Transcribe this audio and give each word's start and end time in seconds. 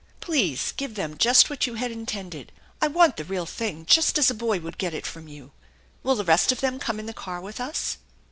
"Please 0.19 0.71
give 0.77 0.95
them 0.95 1.15
just 1.15 1.47
what 1.47 1.67
you 1.67 1.75
had 1.75 1.91
intended. 1.91 2.51
I 2.81 2.87
want 2.87 3.19
*lie 3.19 3.25
real 3.25 3.45
thing, 3.45 3.85
just 3.85 4.17
as 4.17 4.31
a 4.31 4.33
boy 4.33 4.59
would 4.59 4.79
get 4.79 4.95
it 4.95 5.05
from 5.05 5.27
you. 5.27 5.51
Will 6.01 6.15
the 6.15 6.23
rest 6.25 6.51
of 6.51 6.59
them 6.59 6.79
come 6.79 6.99
in 6.99 7.05
the 7.05 7.13
car 7.13 7.39
with 7.39 7.59
us 7.59 7.97